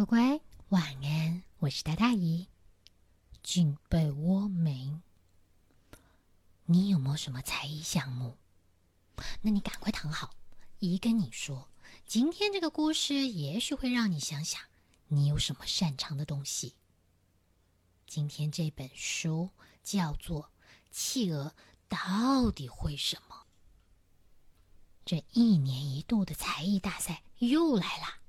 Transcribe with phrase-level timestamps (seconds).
[0.00, 1.42] 乖乖，晚安！
[1.58, 2.48] 我是大大姨。
[3.42, 4.98] 进被窝没？
[6.64, 8.38] 你有没有什么才艺项目？
[9.42, 10.34] 那你赶快躺好。
[10.78, 11.68] 姨跟你说，
[12.06, 14.62] 今天这个故事也许会让你想想，
[15.08, 16.74] 你有什么擅长的东西。
[18.06, 19.50] 今天这本书
[19.82, 20.44] 叫做
[20.90, 21.54] 《企鹅
[21.88, 23.36] 到底会什么》。
[25.04, 28.19] 这一年一度的才艺大赛又来啦！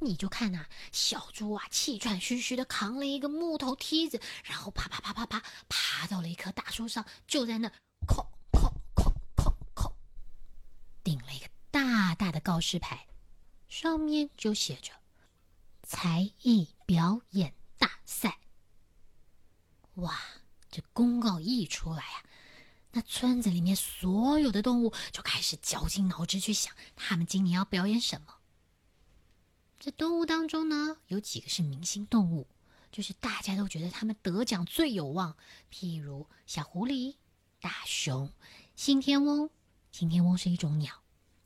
[0.00, 7.68] 你就看呐，小猪啊，气喘吁吁的扛了一个木头梯子，然后啪啪啪啪啪，爬到了一棵大树上，就在那，
[8.06, 9.92] 哐哐哐哐哐，
[11.02, 13.08] 顶了一个大大的告示牌，
[13.68, 14.92] 上面就写着
[15.82, 18.38] “才艺表演大赛”。
[19.96, 20.16] 哇，
[20.70, 22.22] 这公告一出来啊，
[22.92, 28.37] 那村子里面所有的动物就开始绞尽脑汁去想，他们今年要表演什么。
[29.78, 32.46] 这动物当中呢，有几个是明星动物，
[32.90, 35.36] 就是大家都觉得他们得奖最有望。
[35.72, 37.16] 譬如小狐狸、
[37.60, 38.32] 大熊、
[38.74, 39.50] 信天翁。
[39.90, 41.02] 信天翁是一种鸟，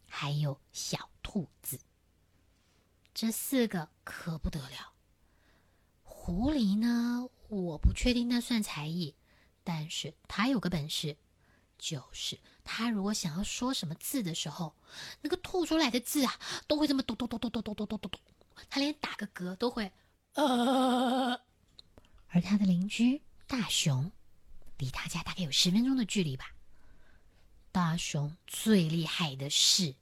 [0.09, 1.79] 还有小兔子。
[3.15, 4.93] 这四个可不得了。
[6.03, 9.15] 狐狸呢，我不确定那算才艺，
[9.63, 11.17] 但是它有个本事，
[11.79, 14.75] 就是它如果想要说什么字的时候，
[15.21, 18.19] 那个吐出来的字啊，都会这么嘟嘟嘟嘟嘟嘟嘟嘟嘟嘟。
[18.71, 19.93] 他连打个嗝都会，
[20.35, 21.41] 呃。
[22.29, 24.11] 而他的邻居大熊，
[24.79, 26.55] 离他家大概有十分钟的距离吧。
[27.71, 29.95] 大熊最厉害的是，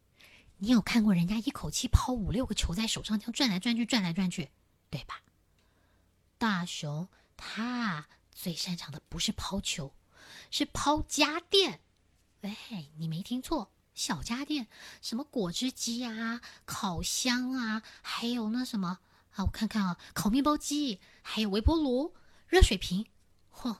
[0.59, 4.51] 你有看过人家一口气抛五六个球在手上，这样转来转去，转来转去，
[4.91, 5.21] 对吧？
[6.39, 9.93] 大熊他最擅长的不是抛球，
[10.51, 11.81] 是抛家电。
[12.43, 13.73] 哎，你没听错。
[14.01, 14.67] 小家电，
[15.03, 19.01] 什么果汁机啊、烤箱啊，还有那什么
[19.33, 22.15] 啊，我看看啊，烤面包机，还有微波炉、
[22.49, 23.05] 热水瓶，
[23.55, 23.77] 嚯，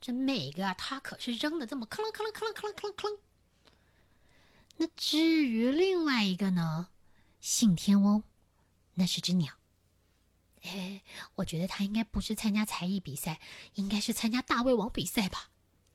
[0.00, 3.18] 这每个啊，他可是扔的这么吭啷吭啷吭啷吭啷吭啷。
[4.76, 6.90] 那至于另外一个呢，
[7.40, 8.22] 信天翁，
[8.94, 9.54] 那是只鸟。
[10.62, 11.02] 哎，
[11.34, 13.40] 我觉得他应该不是参加才艺比赛，
[13.74, 15.50] 应该是参加大胃王比赛吧。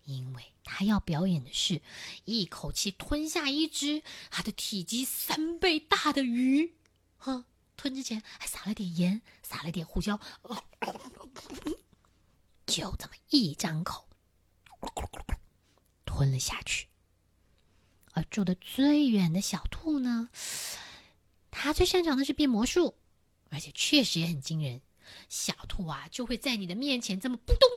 [0.10, 1.82] 因为他要表演的是
[2.26, 6.74] 一口气吞下一只他的体积三倍大的鱼，
[7.18, 7.46] 哈！
[7.78, 10.20] 吞之前还撒了点盐，撒了点胡椒，
[12.66, 14.10] 就这么一张口，
[16.04, 16.88] 吞了下去。
[18.12, 20.30] 而住的最远的小兔呢，
[21.52, 22.96] 它最擅长的是变魔术，
[23.50, 24.82] 而且确实也很惊人。
[25.30, 27.70] 小兔啊，就会在你的面前这么扑通。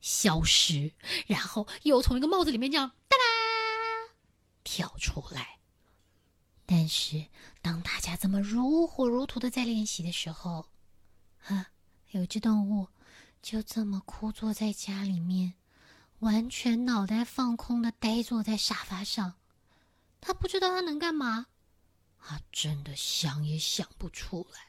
[0.00, 0.92] 消失，
[1.26, 4.14] 然后又从一个帽子里面这样哒啦
[4.64, 5.58] 跳出来。
[6.66, 7.26] 但是
[7.60, 10.68] 当大家这么如火如荼的在练习的时候，
[11.46, 11.72] 啊，
[12.10, 12.88] 有只动物
[13.42, 15.54] 就这么枯坐在家里面，
[16.20, 19.34] 完全脑袋放空的呆坐在沙发上。
[20.20, 21.46] 他不知道他能干嘛，
[22.18, 24.60] 他真的想也想不出来。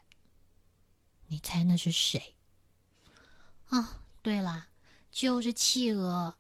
[1.28, 2.36] 你猜那是谁？
[3.68, 4.70] 啊，对了。
[5.12, 6.36] 就是企鹅，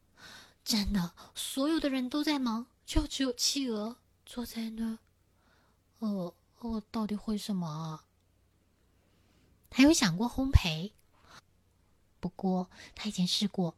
[0.63, 4.97] 真的，所有的人都在忙，就只有企鹅坐在那儿。
[5.99, 8.05] 呃，我到底会什么啊？
[9.69, 10.91] 他有想过烘焙，
[12.19, 13.75] 不过他以前试过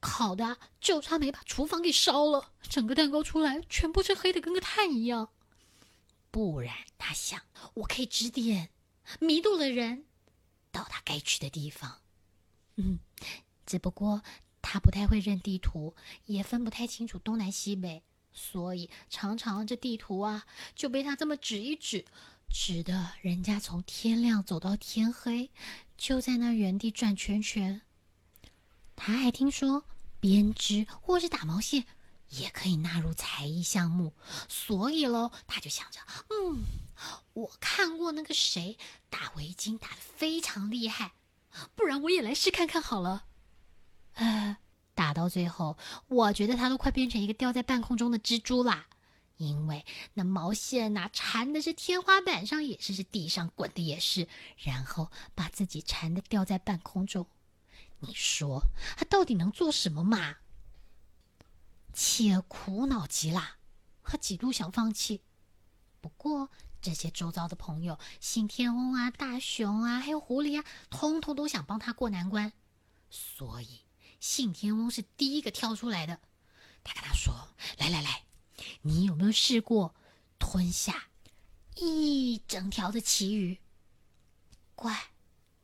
[0.00, 5.30] 烤的，就差没把厨房给烧了，整个蛋糕出来全部是黑的，跟个炭一样。
[6.30, 7.40] 不然，他想，
[7.74, 8.70] 我可以指点
[9.18, 10.04] 迷路的人
[10.70, 12.00] 到他该去的地方。
[12.76, 12.98] 嗯。
[13.66, 14.22] 只不过
[14.62, 15.94] 他不太会认地图，
[16.24, 22.04] 也分不太清楚东南西北，所以常常这地图啊就被他这么指一指，
[22.48, 25.50] 指的人家从天亮走到天黑，
[25.98, 27.82] 就在那原地转圈圈。
[28.94, 29.84] 他还听说
[30.20, 31.84] 编织或是打毛线
[32.30, 34.14] 也可以纳入才艺项目，
[34.48, 36.00] 所以喽，他就想着，
[36.30, 36.64] 嗯，
[37.34, 38.78] 我看过那个谁
[39.10, 41.12] 打围巾打的非常厉害，
[41.74, 43.26] 不然我也来试看看好了。
[44.16, 44.56] 呃，
[44.94, 45.78] 打到最后，
[46.08, 48.86] 我觉得他都快变成一个吊在半空中的蜘蛛啦，
[49.36, 49.84] 因为
[50.14, 54.26] 那毛线呐缠的是天花板上也是，是地上滚的也是，
[54.56, 57.26] 然后把自己缠的吊在半空中。
[58.00, 58.62] 你说
[58.96, 60.36] 他到底能做什么嘛？
[61.92, 63.56] 企鹅苦恼极了，
[64.02, 65.22] 他几度想放弃。
[66.00, 72.52] 不过这些周遭的朋友，信天翁啊、大熊啊，还有狐狸啊，通通都想帮他过难关，
[73.10, 73.85] 所以。
[74.20, 76.20] 信天翁是第一个跳出来的，
[76.82, 77.48] 他跟他说
[77.78, 78.24] ：“来来来，
[78.82, 79.94] 你有没有试过
[80.38, 81.08] 吞下
[81.76, 83.58] 一整条的旗鱼？
[84.74, 85.10] 乖，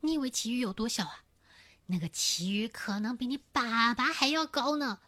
[0.01, 1.23] 你以为旗鱼有多小啊？
[1.87, 5.01] 那个旗鱼可能比你爸爸还要高呢，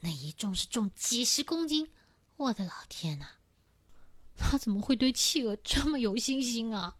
[0.00, 1.90] 那一重是重几十公斤。
[2.36, 3.26] 我的老天呐，
[4.36, 6.96] 他怎么会对企鹅这么有信心啊？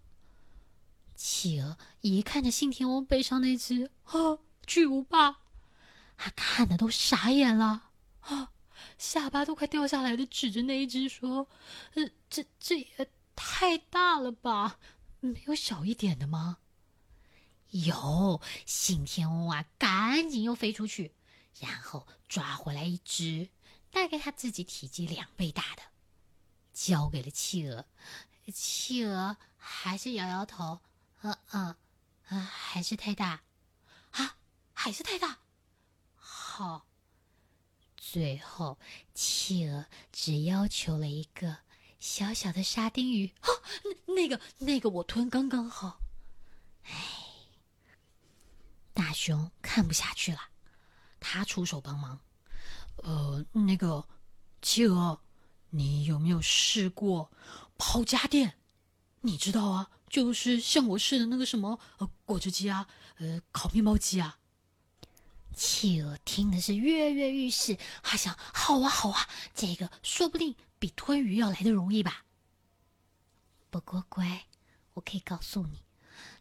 [1.15, 5.42] 企鹅一看着信天翁背上那只啊巨无霸，
[6.17, 8.53] 他看的都傻眼了啊，
[8.99, 11.49] 下巴都快掉下来的，指着那一只说
[11.95, 14.79] ：“呃，这这也太大了吧？
[15.21, 16.59] 没有小一点的吗？”
[17.71, 21.15] 有信天翁啊，赶紧又飞出去，
[21.59, 23.49] 然后抓回来一只，
[23.91, 25.83] 大概他自己体积两倍大的，
[26.75, 27.87] 交给了企鹅。
[28.53, 30.81] 企鹅还是摇摇头，
[31.23, 31.77] 嗯嗯，
[32.27, 33.41] 啊，还是太大，
[34.11, 34.37] 啊，
[34.75, 35.39] 还是太大。
[36.63, 36.87] 好，
[37.97, 38.79] 最后
[39.15, 41.57] 企鹅只要求了一个
[41.99, 43.49] 小小的沙丁鱼，啊，
[44.07, 45.99] 那那个那个我吞刚刚好。
[46.85, 46.93] 哎。
[48.95, 50.39] 大熊看不下去了，
[51.19, 52.21] 他出手帮忙。
[52.99, 54.07] 呃，那个
[54.61, 55.21] 企鹅，
[55.71, 57.33] 你有没有试过
[57.77, 58.55] 抛家电？
[59.23, 62.87] 你知道啊，就是像我试的那个什么呃果汁机啊，
[63.17, 64.39] 呃烤面包机啊。
[65.53, 72.25] 企鹅听的是跃跃欲试，他想：好啊，好啊，这个说不定比吞鱼要来的容易吧。
[73.71, 74.47] 不过乖，
[74.95, 75.83] 我可以告诉你。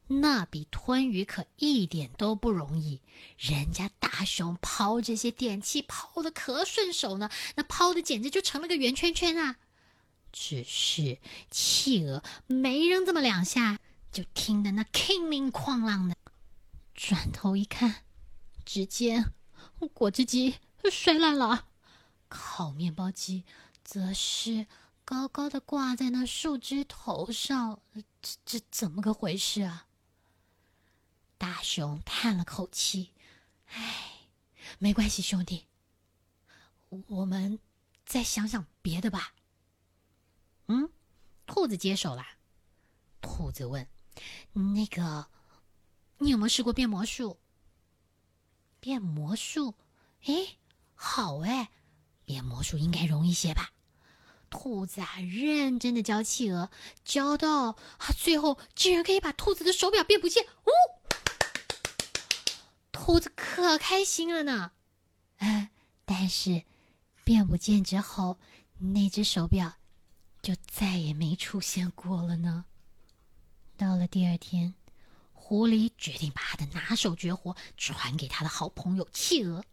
[0.07, 3.01] 那比吞鱼可一点都不容易，
[3.37, 9.55] 人家大熊抛这些电器抛的可顺手呢，那抛的简直就成了个圆圈圈啊！
[10.33, 11.17] 只是
[11.49, 13.79] 企鹅没扔这么两下，
[14.11, 16.15] 就听得那铿铃哐啷的，
[16.93, 18.03] 转头一看，
[18.65, 19.33] 只见
[19.93, 20.59] 果汁机
[20.91, 21.67] 摔烂了，
[22.27, 23.45] 烤面包机
[23.83, 24.67] 则是
[25.03, 27.81] 高高的挂在那树枝头上，
[28.21, 29.87] 这这怎么个回事啊？
[31.37, 33.13] 大熊叹了口气
[33.67, 34.29] ：“唉，
[34.77, 35.65] 没关系，兄弟，
[37.07, 37.59] 我们
[38.05, 39.33] 再想想别的吧。”
[40.69, 40.89] 嗯，
[41.47, 42.23] 兔子接手了。
[43.19, 43.87] 兔子问
[44.53, 45.27] ：“那个，
[46.19, 47.39] 你有没有试过变魔术？”
[48.81, 49.75] 变魔术？
[50.25, 50.57] 哎，
[50.93, 51.69] 好哎，
[52.25, 53.71] 变魔术应该容易些吧？
[54.49, 56.69] 兔子啊，认真的教企鹅，
[57.05, 60.45] 教到啊，最后竟然可以把兔子的手表变不见！
[60.65, 60.71] 呜！
[62.91, 64.73] 兔子可开心了呢，
[65.37, 65.71] 哎，
[66.03, 66.63] 但是
[67.23, 68.37] 变不见之后，
[68.77, 69.73] 那只手表
[70.41, 72.65] 就再也没出现过了呢。
[73.77, 74.75] 到了第二天，
[75.51, 79.65] 狐狸决定把他的拿手绝活传给他的好朋友企鹅，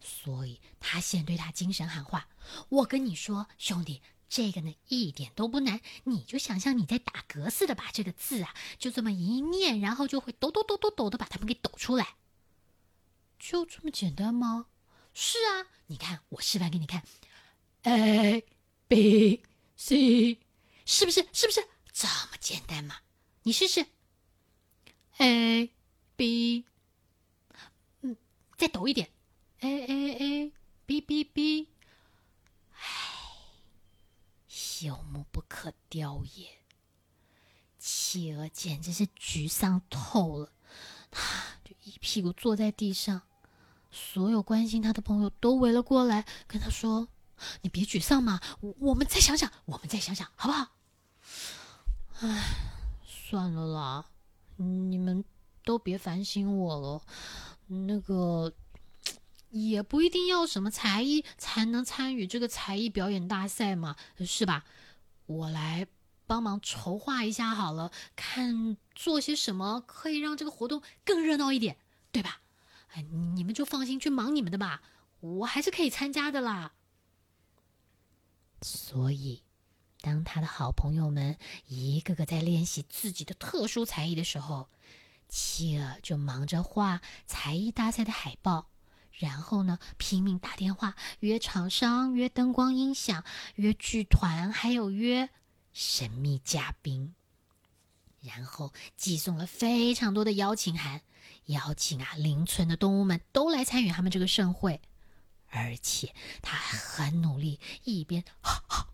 [0.00, 2.26] 所以他先对他精神喊话
[2.70, 4.00] ：“我跟你说，兄弟，
[4.30, 12.14] 这个呢一点都不难，你就想象你在打嗝似的，把这个字啊就这么一念，然后就会抖抖抖抖抖的把它们给抖出来。”
[13.38, 14.68] 就这么简单吗？
[15.12, 17.02] 是啊，你看我示范给你看
[17.82, 18.42] ，A
[18.88, 19.42] B
[19.76, 20.38] C，
[20.86, 21.28] 是不是？
[21.34, 22.96] 是不是这么简单嘛？
[23.42, 23.84] 你试试
[25.20, 25.70] ，A
[26.16, 26.64] B，
[28.00, 28.16] 嗯，
[28.56, 29.10] 再抖一点
[29.60, 30.52] ，A A A
[30.86, 31.68] B B B，
[32.72, 32.80] 唉，
[34.48, 36.58] 朽木不可雕也。
[37.78, 40.52] 企鹅简直是沮丧透了，
[41.10, 43.22] 他就一屁股坐在地上。
[43.90, 47.08] 所有关心他的朋友都围了过来，跟他说
[47.62, 50.68] ：“你别沮丧嘛，我们再想想，我们再想想，好不好？”
[52.20, 52.54] 唉，
[53.04, 54.10] 算了啦，
[54.64, 55.24] 你们
[55.64, 57.02] 都别烦心我了。
[57.66, 58.52] 那个
[59.50, 64.64] 也不一定要什么才艺才能参与这个才艺表演大赛嘛，是吧？
[65.26, 65.86] 我来
[66.26, 71.76] 帮忙筹划一下好了，看做些什么可以让这个活动更热闹一点，
[72.12, 72.40] 对吧？
[72.92, 73.02] 哎，
[73.34, 74.82] 你们就放心去忙你们的吧，
[75.20, 76.72] 我还是可以参加的啦。
[78.62, 79.42] 所以，
[80.00, 84.68] 当他的好朋友们一个个在练习自己的特殊才艺的时候，
[85.28, 88.66] 企鹅就忙着画才艺大赛的海报，
[89.12, 93.24] 然后呢，拼命打电话约厂商、约灯光音响、
[93.56, 95.28] 约剧团，还有约
[95.72, 97.14] 神秘嘉宾，
[98.22, 101.02] 然后寄送了非常多的邀请函。
[101.46, 104.80] 邀请啊，邻村的动物们都来参与他们这个盛会，
[105.48, 108.86] 而且他还很努力，一边哈 哈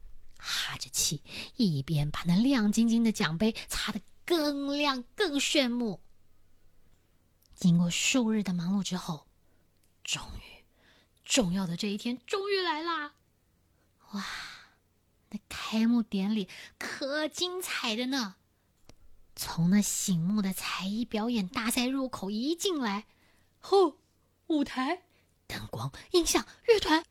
[0.77, 1.23] 着气，
[1.57, 6.01] 一边把那亮晶晶的奖杯擦得更亮、更炫目。
[7.55, 9.27] 经过数日的忙碌之后，
[10.05, 10.65] 终于，
[11.25, 13.15] 重要的这一天终于来啦！
[14.13, 14.25] 哇，
[15.31, 18.37] 那开幕典礼可精彩的呢！
[19.35, 23.07] 从那醒目的才艺表演大赛入口一进来，
[23.59, 23.99] 后
[24.47, 25.03] 舞台、
[25.47, 27.05] 灯光、音响、乐团，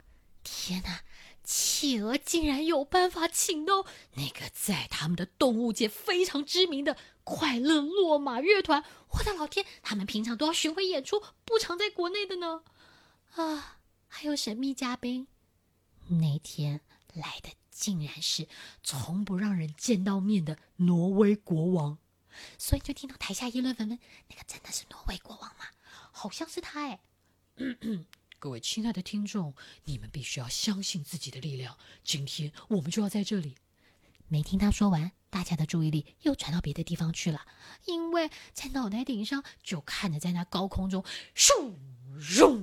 [0.43, 1.01] 天哪！
[1.46, 3.86] 企鹅竟然有办法请到
[4.16, 8.84] 那个在他们的动物界非常知名的快乐落马乐团！
[9.12, 12.64] 我的老天，他们平常都要巡回演出，不常在国内的呢。
[13.36, 15.28] 啊，还有神秘嘉宾，
[16.08, 16.82] 那天
[17.14, 18.48] 来的竟然是
[18.84, 21.98] 从不让人见到面的挪威国王，
[22.58, 24.00] 所以就听到台下议论纷纷：
[24.30, 25.66] 那个真的是挪威国王吗？
[26.12, 27.00] 好像是他哎。
[28.46, 31.80] 各位亲爱的听众，你们必须要相信自己的力量。
[32.04, 33.56] 今天我们就要在这里。
[34.28, 37.42] 没听他说完，大家的注意力又转到别的地方去了，
[37.86, 41.04] 因为在脑袋顶上就看着在那高空中，
[41.36, 41.74] 咻
[42.20, 42.62] 咻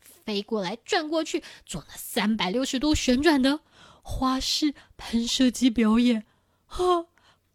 [0.00, 3.62] 飞过来、转过去，做了三百六十度旋转的
[4.04, 6.24] 花式喷射机表演。
[6.68, 7.06] 啊，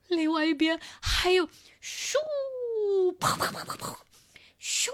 [0.10, 1.48] 另外一边还有
[1.82, 2.18] 咻
[3.18, 3.96] 砰砰砰砰砰，
[4.60, 4.90] 咻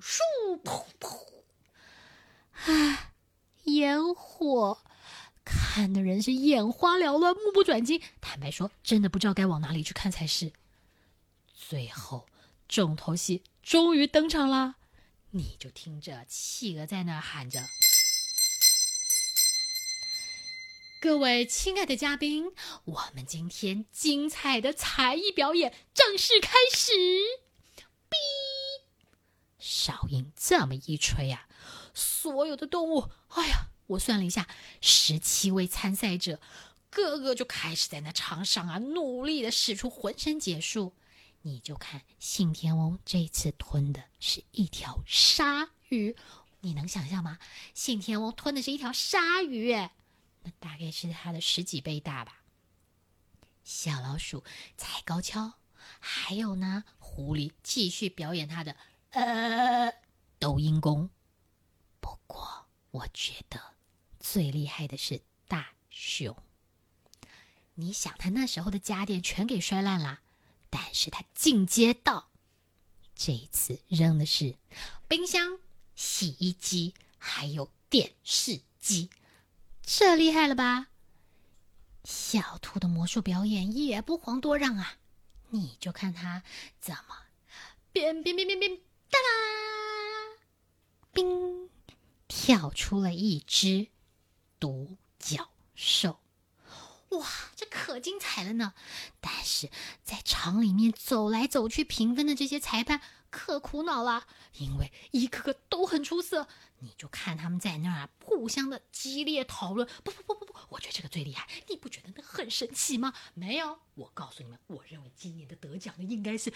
[0.00, 1.35] 咻砰砰。
[2.64, 3.12] 啊！
[3.64, 4.78] 烟火
[5.44, 8.00] 看的人是眼花缭乱、目不转睛。
[8.20, 10.52] 坦白说，真的不知道该往哪里去看才是。
[11.52, 12.26] 最后，
[12.68, 14.76] 重头戏终于登场啦！
[15.30, 17.60] 你就听着企鹅在那喊着
[21.02, 22.52] ：“各位亲爱的嘉宾，
[22.84, 26.92] 我们今天精彩的才艺表演正式开始！”
[28.08, 28.14] 哔，
[29.58, 31.45] 哨音这么一吹啊！
[31.96, 34.46] 所有的动物，哎呀，我算了一下，
[34.82, 36.38] 十七位参赛者，
[36.90, 40.92] 个个就开始在那场上啊，努力的使出浑身解数。
[41.40, 46.14] 你就看信天翁这次吞的是一条鲨鱼，
[46.60, 47.38] 你能想象吗？
[47.72, 52.42] 信天翁吞的是一条鲨鱼，那大概是它的十几倍大吧。
[53.64, 54.44] 小老鼠
[54.76, 55.54] 踩高跷，
[55.98, 58.76] 还有呢，狐狸继续表演它的
[59.10, 59.92] 呃
[60.38, 61.08] 抖音功。
[62.96, 63.60] 我觉得
[64.18, 66.34] 最厉害的是大熊。
[67.74, 70.20] 你想，他那时候的家电全给摔烂了，
[70.70, 72.30] 但是他进阶到
[73.14, 74.56] 这一次扔的是
[75.06, 75.58] 冰箱、
[75.94, 79.10] 洗衣机还有电视机，
[79.82, 80.86] 这厉害了吧？
[82.04, 84.96] 小兔的魔术表演也不遑多让啊！
[85.50, 86.42] 你就看他
[86.80, 87.26] 怎么
[87.92, 88.76] 变变变变变，
[89.10, 90.38] 哒啦，
[91.12, 91.45] 冰。
[92.38, 93.88] 跳出了一只
[94.60, 96.20] 独角兽，
[97.08, 97.26] 哇，
[97.56, 98.74] 这可精彩了呢！
[99.22, 99.70] 但是
[100.04, 103.00] 在场里面走来走去评分的这些裁判
[103.30, 104.26] 可苦恼了，
[104.58, 106.46] 因为一个个都很出色。
[106.80, 109.88] 你就看他们在那儿互相的激烈讨论。
[110.04, 113.14] 不不不不不，我觉得这个最厉害，你不觉得那很神奇吗？
[113.32, 116.52] 没有，我告诉你们，我认为今年的得奖的应该是，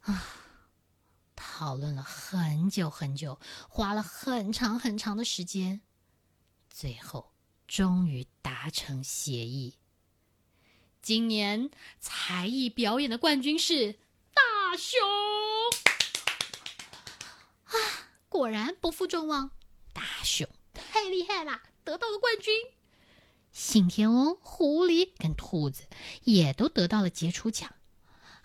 [0.00, 0.40] 啊。
[1.56, 5.82] 讨论了很久很久，花了很长很长的时间，
[6.68, 7.30] 最后
[7.68, 9.78] 终于达成协议。
[11.00, 11.70] 今年
[12.00, 13.92] 才艺表演的冠军是
[14.34, 14.98] 大熊
[17.66, 17.74] 啊！
[18.28, 19.52] 果然不负众望，
[19.92, 22.52] 大熊太厉害了，得到了冠军。
[23.52, 25.84] 信天翁、狐狸跟兔子
[26.24, 27.72] 也都得到了杰出奖。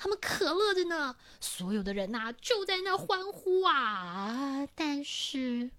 [0.01, 4.65] 他们可乐着呢，所有的人呐就在那欢呼啊！
[4.73, 5.71] 但是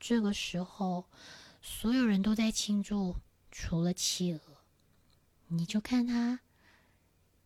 [0.00, 1.08] 这个时候，
[1.62, 3.14] 所有人都在庆祝，
[3.52, 4.40] 除了企鹅。
[5.46, 6.40] 你就看他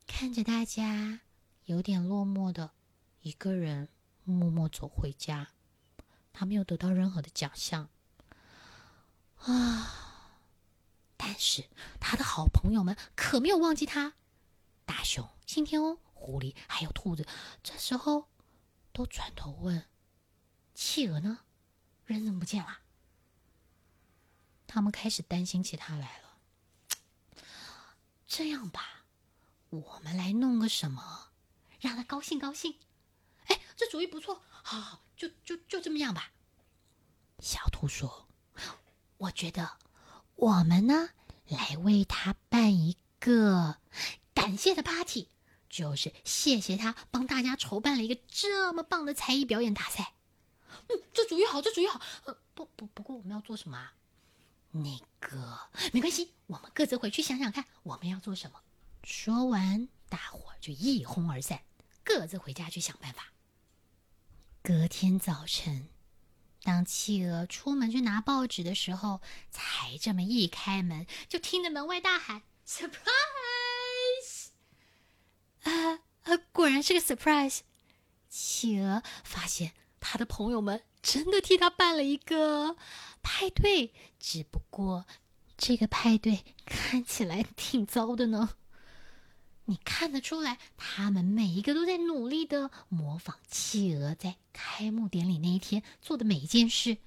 [0.06, 1.20] 看着大家，
[1.66, 2.70] 有点落寞的
[3.20, 3.90] 一个人
[4.24, 5.48] 默默走回家。
[6.32, 7.90] 他没有得到任何的奖项
[9.40, 10.30] 啊！
[11.18, 11.64] 但是
[12.00, 14.14] 他的好朋友们可没有忘记他。
[14.86, 17.26] 大熊、信天翁、狐狸还有兔子，
[17.62, 18.28] 这时候
[18.92, 19.86] 都转头问
[20.76, 21.38] ：“企鹅呢？
[22.04, 22.80] 人怎么不见了？”
[24.68, 27.42] 他们开始担心起他来了。
[28.26, 29.04] 这样吧，
[29.70, 31.30] 我们来弄个什么，
[31.80, 32.78] 让他高兴高兴。
[33.46, 36.30] 哎，这主意不错，好，好，就就就这么样吧。
[37.38, 38.28] 小兔说
[39.16, 39.78] ：“我觉得
[40.34, 41.08] 我们呢，
[41.46, 43.78] 来为他办一个。”
[44.34, 45.28] 感谢的 party，
[45.68, 50.14] 就是谢谢他帮大家筹办了一个这么棒的才艺表演大赛。
[50.88, 52.00] 嗯，这主意好，这主意好。
[52.24, 53.94] 呃，不不，不过我们要做什么啊？
[54.70, 55.58] 那个
[55.92, 58.60] 没关系，我们各自回去想想看，我们要做什么。
[59.02, 61.62] 说完，大伙就一哄而散，
[62.04, 63.32] 各自回家去想办法。
[64.62, 65.88] 隔天早晨，
[66.62, 73.57] 当企鹅出门去拿报纸的时候，才这么一开门，就听着门外大喊：“surprise！”
[76.68, 77.60] 果然是个 surprise。
[78.28, 82.76] 企鹅发现他的朋友们真的替他办了一个
[83.22, 85.06] 派对，只不过
[85.56, 88.50] 这个派对看起来挺糟的呢。
[89.64, 96.98] 你看得出来，他们每一个都在努力的模仿企鹅在开幕典礼那一天做的每一件事，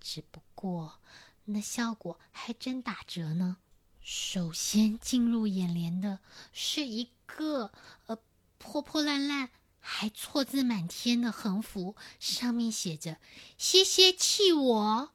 [0.00, 0.98] 只不过
[1.44, 3.58] 那效果还真打折呢。
[4.00, 6.20] 首先进入眼帘的
[6.54, 7.70] 是一个
[8.06, 8.18] 呃
[8.64, 13.18] 破破烂烂、还错字满天的横幅，上面写着
[13.58, 15.12] “谢谢企鹅”，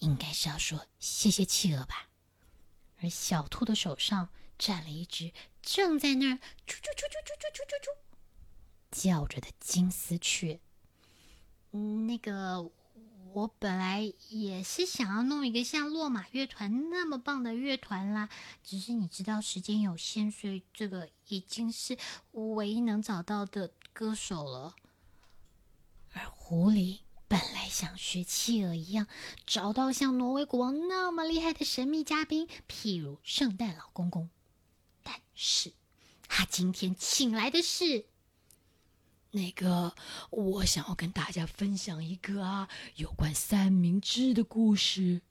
[0.00, 2.10] 应该是要说谢谢企鹅吧。
[3.00, 4.28] 而小兔的手上
[4.58, 5.32] 站了一只。
[5.62, 6.34] 正在那儿
[6.66, 7.96] 啾啾啾啾啾啾啾啾
[8.90, 10.60] 叫着的金丝雀。
[11.70, 12.70] 那个，
[13.34, 18.28] 我本来也是想要弄一个像落马乐团那么棒的乐团啦，
[18.62, 21.96] 只是你知道时间有限，所以这个已经是
[22.32, 24.74] 唯一能找到的歌手了。
[26.12, 29.06] 而狐狸本来想学企鹅一样，
[29.46, 34.28] 找到像挪威国王那么厉害的神秘嘉宾，譬如圣诞老公公。
[35.02, 35.72] 但是，
[36.28, 38.04] 他今天请来的是
[39.34, 39.94] 那个，
[40.30, 45.22] 我想要跟大家分享一个啊，有关三明治的故事。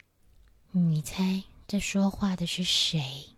[0.72, 3.36] 你猜这说话的是谁？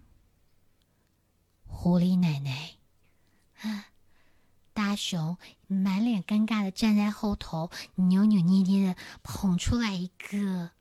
[1.67, 2.75] 狐狸奶奶
[3.60, 3.89] 啊！
[4.74, 10.72] 大熊满脸尴尬的站在后头，扭扭捏捏的捧出来一个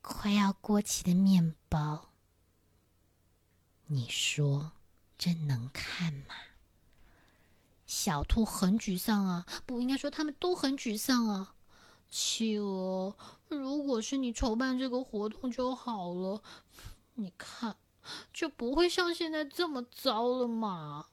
[0.00, 2.10] 快要过期的面包。
[3.86, 4.72] 你说？
[5.18, 6.34] 这能看吗？
[8.06, 11.56] 小兔很沮丧啊，不应该说他们都很沮丧啊。
[12.08, 13.16] 企鹅，
[13.48, 16.40] 如果是你筹办这个活动就好了，
[17.14, 17.76] 你看
[18.32, 21.06] 就不会像现在这么糟了嘛。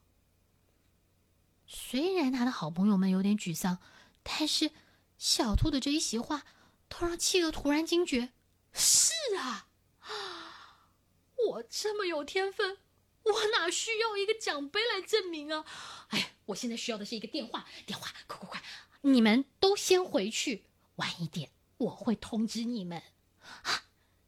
[1.66, 3.80] 虽然他的好朋友们有点沮丧，
[4.22, 4.70] 但是
[5.18, 6.44] 小兔的这一席话，
[6.88, 8.34] 都让企鹅突然惊觉：
[8.72, 9.66] 是啊，
[11.50, 12.78] 我这么有天分。
[13.24, 15.66] 我哪需要一个奖杯来证明啊！
[16.10, 18.64] 哎，我现在需要的是一个电话，电话，快快快！
[19.02, 23.02] 你们都先回去，晚一点我会通知你们。
[23.40, 23.84] 啊，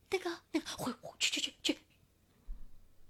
[0.10, 1.80] 那个，那个，回去去去去，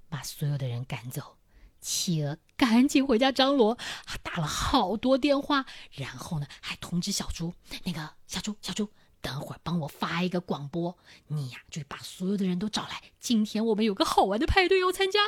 [0.09, 1.37] 把所有的人赶走。
[1.81, 3.77] 企鹅赶紧回家张罗，
[4.23, 8.89] 打了好多电话，然后呢，还通知小猪，那个小猪，小猪，
[9.21, 15.19] 等会儿帮我发一个广播，你呀，就把所有的人都找来，今天我们有个好玩的派对要参加。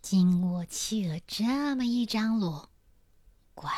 [0.00, 2.68] 经过企鹅这么一张罗，
[3.54, 3.72] 乖，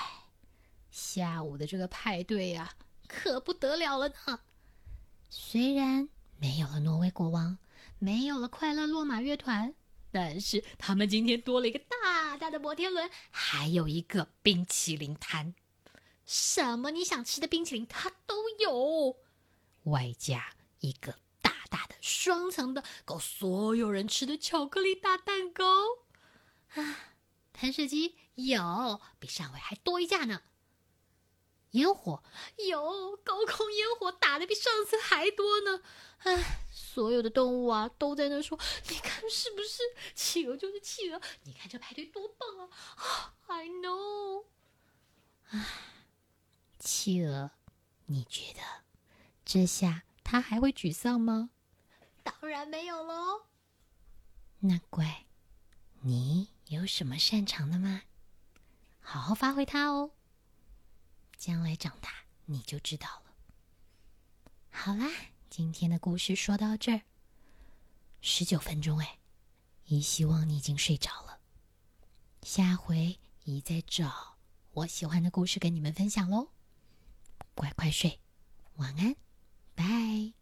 [0.91, 2.75] 下午的这个派对呀，
[3.07, 4.41] 可不得了了呢。
[5.31, 7.59] 虽然没有了挪威国王，
[8.01, 9.75] 没有了快乐落马乐团，
[10.11, 15.55] 但是他们今天多了一个大大的摩天轮，还有一个冰淇淋摊，
[16.27, 19.17] 什么你想吃的冰淇淋它都有，
[19.85, 21.15] 外加一个
[21.75, 25.65] 大的双层的够所有人吃的巧克力大蛋糕。
[26.75, 27.17] 啊，
[27.53, 30.43] 弹射机有，比上回还多一架呢。
[31.73, 32.23] 烟火
[32.69, 35.83] 有，高空烟火打的比上次还多呢。
[36.19, 38.57] 唉，所有的动物啊都在那说
[38.89, 39.83] ：“你看是不是？
[40.15, 44.45] 企鹅就是企鹅，你看这排队多棒啊！”啊，I know。
[45.51, 45.67] 啊，
[46.79, 47.51] 企鹅，
[48.07, 48.61] 你觉得
[49.45, 51.51] 这下他还会沮丧吗？
[52.45, 53.47] 当然没有喽。
[54.59, 55.25] 那乖，
[56.03, 56.49] 你。
[56.67, 58.03] 有什么擅长的吗？
[59.01, 60.11] 好好发挥它哦，
[61.39, 62.11] 将来长大
[62.45, 63.33] 你就知道了。
[64.69, 65.11] 好啦，
[65.49, 67.01] 今天的故事说到这儿，
[68.21, 69.19] 十九分钟哎，
[69.87, 71.41] 姨希望你已经睡着了。
[72.43, 74.37] 下回姨再找
[74.73, 76.51] 我喜欢的故事跟你们分享喽。
[77.55, 78.21] 乖乖睡，
[78.77, 79.17] 晚安。
[79.75, 80.35] 拜